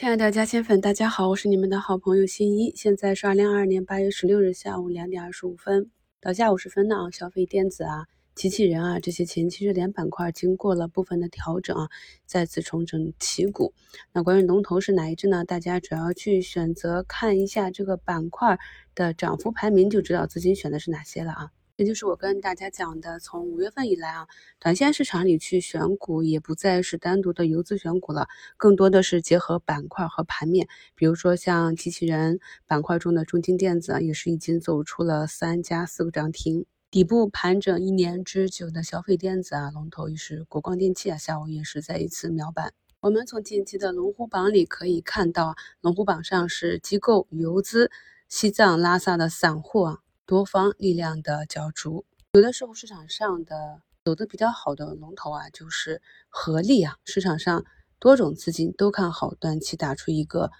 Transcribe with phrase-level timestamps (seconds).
[0.00, 2.72] 亲爱的嘉兴粉，大家好，我是你们的好朋友新一。
[2.74, 5.90] 现在是二零二二年八月十六日下午两点二十五分，
[6.22, 11.90] 到下午时分呢啊，消费电子啊、机器人啊这些前期热点板块经过了部分的调整啊，
[12.24, 13.74] 再次重整旗鼓。
[14.14, 15.44] 那关于龙头是哪一只呢？
[15.44, 18.58] 大家主要去选择看一下这个板块
[18.94, 21.50] 的涨幅排名，就知道资金选的是哪些了啊。
[21.80, 24.28] 这就是我跟大家讲的，从五月份以来啊，
[24.58, 28.28] 短线市场里去选股也不再是单独的游资选股了，
[28.58, 30.68] 更多的是结合板块和盘面。
[30.94, 36.66] 比如说像机器人板块中的中金电子啊，也是已经走出了三加四个涨停。
[36.90, 42.74] 底部盘整一年之久的消费电子啊，龙头也是国光电器啊，下午也是再一次秒板。
[43.00, 47.90] 我们从近期的龙虎榜里可以看到，龙虎榜上是机构、游资、
[48.28, 50.00] 西藏、拉萨的散户啊。
[50.30, 56.98] 多方力量的角逐，有的时候市场上的走的比较好的龙头啊，就是合力啊。
[57.04, 57.64] 市场上
[57.98, 60.52] 多种资金都看好，短期打出一个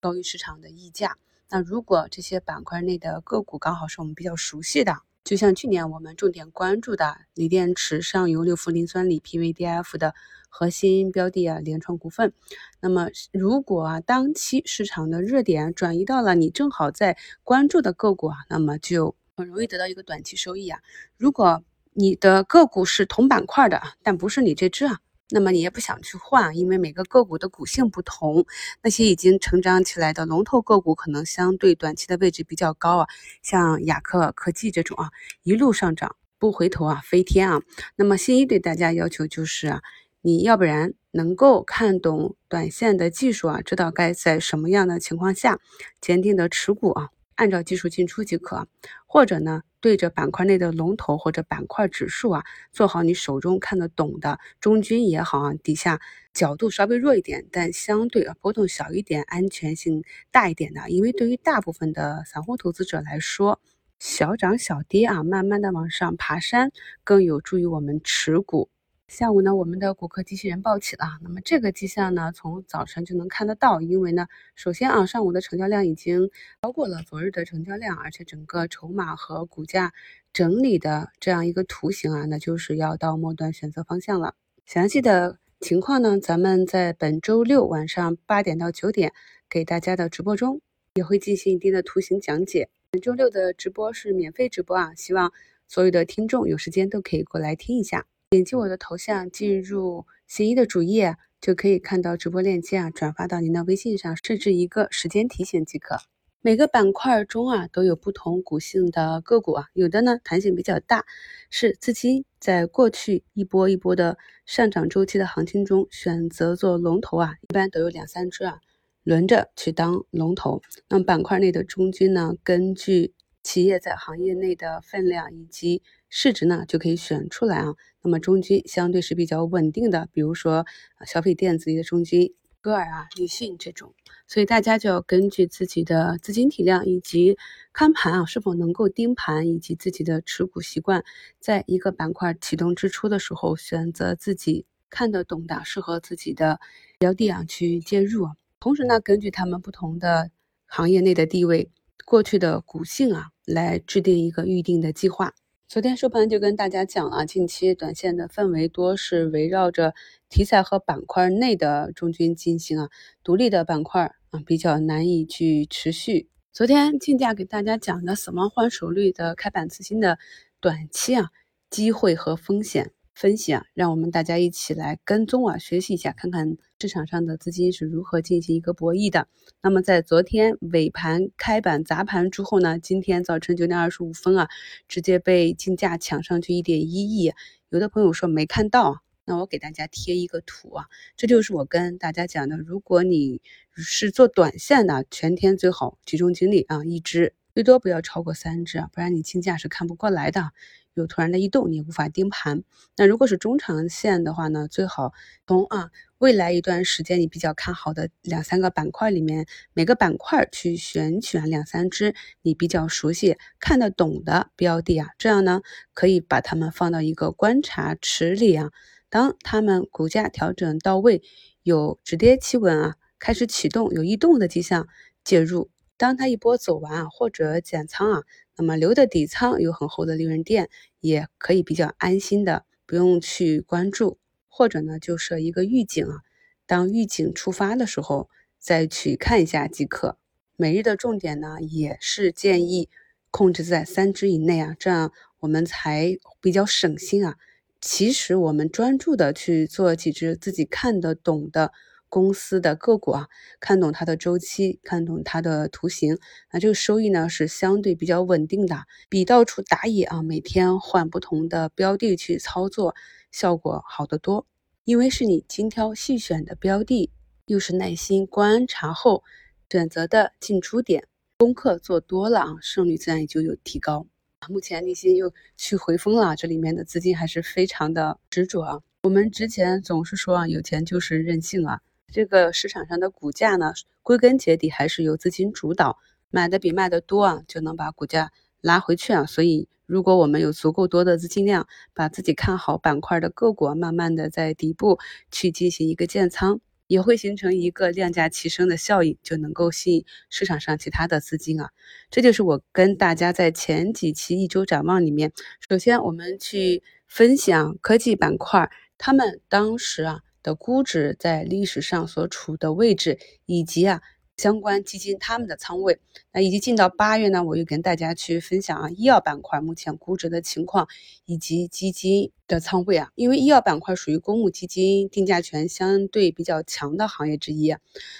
[0.00, 1.16] 高于市场的溢价。
[1.48, 10.14] 那如果这些板块内的个股刚好是我们比较熟悉的，就像去年我们重点关注的锂电池、上游六氟磷酸锂 PVDF 的
[10.50, 12.34] 核心标的啊，联创股份。
[12.80, 20.80] 那么如果啊，当期市场的热点转移到了你正好在关注的个股啊，那么就很容易得到一个短期收益啊。
[21.16, 28.46] 如果你的个股是同板块的，但不是你这只啊，那么你也不想去换，因为每个个股的股性不同。
[28.82, 33.06] 那些已经成长起来的龙头个股，可能相对短期的位置比较高啊，
[33.42, 35.10] 像雅克科技这种啊，
[35.42, 37.62] 一路上涨不回头啊，飞天啊。
[37.96, 39.82] 那么新一对大家要求就是啊，
[40.22, 40.94] 你要不然。
[41.16, 45.60] 能够看懂短线的技术啊，知道该在什么样的情况下
[46.00, 48.66] 坚定的持股啊，按照技术进出即可。
[49.06, 56.00] 或者呢，对着板块内的龙头或者板块指数啊，做好你手中看得懂的中军也好啊，底下
[56.32, 60.90] 角度稍微弱一点，但相对啊波动小一点、安全性大一点的。
[60.90, 63.60] 因为对于大部分的散户投资者来说，
[64.00, 66.72] 小涨小跌啊，慢慢的往上爬山，
[67.04, 68.68] 更有助于我们持股。
[69.14, 71.06] 下午呢，我们的骨科机器人报起了。
[71.22, 73.80] 那么这个迹象呢，从早晨就能看得到。
[73.80, 74.26] 因为呢，
[74.56, 76.32] 首先啊，上午的成交量已经
[76.62, 79.92] 超过了昨日的成交量，而且整个筹码和股价
[80.32, 84.34] 整理的这样一个图形啊，那就是要到末端选择方向了。
[84.66, 89.12] 详细的情况呢，咱们在本周六晚上八点到九点
[89.48, 90.60] 给大家的直播中
[90.94, 92.68] 也会进行一定的图形讲解。
[92.90, 95.32] 本周六的直播是免费直播啊，希望
[95.68, 98.06] 所有的听众有时间都可以过来听一下。
[98.34, 105.98] 点击我的头像进入新一的主页，就可以看到直播链接啊，转发到您的微信上，设置一个时间提醒即可。
[106.40, 111.04] 每个板块中啊都有不同股性的个股啊，有的呢弹性比较大，
[111.48, 118.58] 是资金在过去一波一波的上涨周期的行情中选择做龙头啊，一般都有两三只啊
[119.04, 120.60] 轮着去当龙头。
[120.88, 127.74] 那么板块内的中军呢，根据企业在行业内的分量以及市值呢，就可以选出来啊。
[128.02, 130.66] 那么中军相对是比较稳定的，比如说
[131.06, 133.94] 消费电子里的中军、歌尔啊、立讯这种。
[134.26, 137.36] 所以大家就要根据自己的资金体量以及
[137.72, 141.04] 看盘啊是否能够盯盘，以及自己的持股习惯，
[141.38, 146.58] 在一个板块启动之初的时候，选择自己看得懂的、适合自己的
[146.98, 148.28] 标的啊去介入。
[148.58, 150.30] 同时呢，根据他们不同的
[150.66, 151.70] 行业内的地位、
[152.04, 155.34] 过去的股性啊，来制定一个预定的计划。
[155.66, 159.94] 昨天收盘就跟大家讲了，近期短线的氛围多是围绕着
[160.28, 162.90] 题材和板块内的中军进行啊，
[163.24, 166.28] 独立的板块啊比较难以去持续。
[166.52, 170.18] 昨天竞价给大家讲的死亡换手率的开板次新的
[170.60, 171.30] 短期啊
[171.70, 172.92] 机会和风险。
[173.14, 179.28] 分析啊，让我们大家一起来跟踪啊，学习一下，看看市场上的资金是如何进行一个博弈的。
[179.62, 184.48] 那么在昨天尾盘开板砸盘之后呢，今天早晨九点二十五分啊，
[184.88, 187.32] 直接被竞价抢上去一点一亿。
[187.70, 190.86] 有的朋友说没看到，那我给大家贴一个图啊，
[191.16, 193.40] 这就是我跟大家讲的，如果你
[193.76, 200.50] 是做短线的，全天最好集中精力啊，一只最多不要超过三只，不然你竞价是看不过来的。
[200.94, 202.62] 有突然的异动，你也无法盯盘。
[202.96, 205.12] 那如果是中长线的话呢，最好
[205.46, 215.60] 从啊未来一段时间你比较看好的两三个板块里面，每个板块去选取两三只你比较熟悉、看得懂的标的啊，这样呢
[215.92, 218.70] 可以把它们放到一个观察池里啊。
[219.10, 221.22] 当它们股价调整到位，
[221.62, 224.88] 有止跌企稳啊，开始启动有异动的迹象，
[225.24, 225.73] 介入。
[226.04, 228.22] 当它一波走完，或者减仓啊。
[228.58, 230.68] 那么留的底仓有很厚的利润垫，
[231.00, 236.18] 也可以比较安心的不用去关注，或者呢就设一个预警啊，
[236.66, 238.28] 当预警触发的时候
[238.58, 240.18] 再去看一下即可。
[240.56, 242.90] 每日的重点呢，也是建议
[243.30, 245.10] 控制在三只以内啊，这样
[245.40, 247.36] 我们才比较省心啊。
[247.80, 251.72] 其实我们专注的去做几只自己看得懂的
[252.14, 253.28] 公司的个股啊，
[253.58, 256.16] 看懂它的周期，看懂它的图形，
[256.52, 262.94] 那这个收益呢是相对比较稳定的，比到处打野啊，每天换不同的标的去操作，
[263.32, 264.46] 效果好得多。
[264.84, 267.10] 因为是你精挑细选的标的，
[267.46, 269.24] 又是耐心观察后
[269.68, 274.06] 选择的进出点，功课做多了啊，胜率自然也就有提高。
[274.48, 278.80] 目前立新又去回风了，这里面的资金还是非常的执着啊。
[279.02, 281.80] 我们之前总是说啊，有钱就是任性啊。
[282.12, 283.72] 这个市场上的股价呢，
[284.02, 285.98] 归根结底还是由资金主导，
[286.30, 288.30] 买的比卖的多啊，就能把股价
[288.60, 289.24] 拉回去啊。
[289.26, 294.98] 所以，如果我们有足够多的资金量，把自己看好板块的个股，慢慢的在底部
[295.30, 296.60] 去进行一个建仓。
[296.86, 301.70] 也会形成一个量价齐升的效应，就能够吸引市场上其他的资金啊。
[302.10, 305.32] 这就是我跟大家在前几期一周展望里面，
[305.66, 314.00] 首先我们去分享科技板块，他们当时啊的估值在历史上所处的位置，以及啊。
[314.36, 316.00] 相关基金他们的仓位，
[316.32, 320.88] 那以及进到八月呢，我又跟大家去分享啊，医药板块目前估值的情况
[321.24, 327.76] 以及基金的仓位啊，因为医药板块属于公募基金定价权相对比较强的行业之一，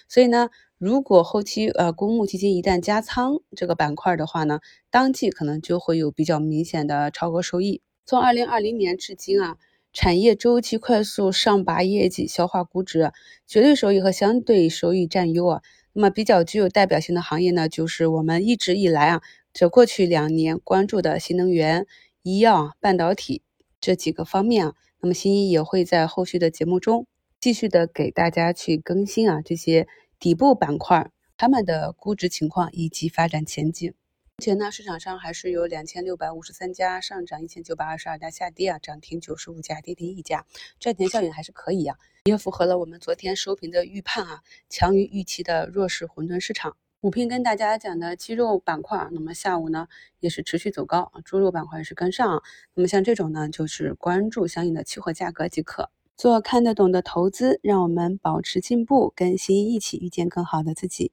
[0.09, 4.61] 所以呢，如果后期呃公募基金一旦加仓这个板块的话呢，
[4.91, 7.83] 当季可能就会有比较明显的超额收益。
[8.07, 9.57] 从二零二零年至今啊。
[9.95, 13.13] 产业周期快速上拔业绩、消化估值，
[13.47, 15.63] 绝对收益和相对收益占优啊。
[15.93, 21.87] 那么比较具有代表性的行业呢，就是我们一直以来啊，这过去两年关注的新能源、
[22.25, 23.43] 医药、半导体
[23.81, 24.75] 这几个方面啊。
[25.01, 27.07] 那么新一也会在后续的节目中
[27.39, 29.87] 继续的给大家去更新啊这些
[30.19, 33.95] 底部板块它们的估值情况以及发展前景。
[34.37, 40.45] 目前呢，市场上还是有两千六百五十三家上涨，一千九百二十二家下跌啊，涨停九十五家，跌停一家，
[40.81, 46.77] 赚钱效应还是可以啊，也符合了我们昨天收评的预判啊，强于预期的弱势混沌市场。
[47.01, 49.87] 午评跟大家讲的鸡肉板块，那么下午呢
[50.19, 52.43] 也是持续走高啊，猪肉板块是跟上，
[52.75, 61.13] 那么像这种呢，就是关注相应的期货价格即可，做看得懂的投资，让我们保持进步，跟新一起遇见更好的自己。